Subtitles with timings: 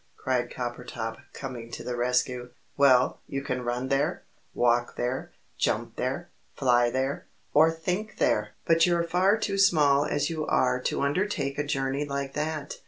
[0.17, 2.49] cried Coppertop, coming to the rescue.
[2.75, 4.23] "Well, you can run there,
[4.55, 8.53] walk there, jump there, fly there, or think there!
[8.65, 12.79] But you're far too small as you are to undertake a journey like that.